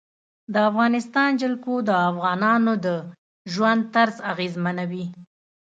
[0.53, 2.87] د افغانستان جلکو د افغانانو د
[3.53, 5.05] ژوند طرز اغېزمنوي.